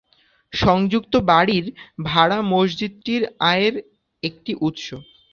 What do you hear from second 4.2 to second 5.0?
একটি উৎস।